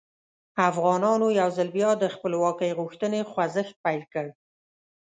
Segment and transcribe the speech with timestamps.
[0.69, 4.27] افغانانو یو ځل بیا د خپلواکۍ غوښتنې خوځښت پیل کړ.